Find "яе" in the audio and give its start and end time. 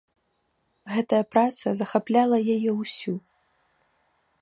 2.57-2.71